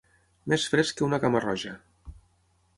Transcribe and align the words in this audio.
Més 0.53 0.65
fresc 0.71 0.97
que 1.01 1.05
una 1.09 1.21
cama-roja. 1.27 1.77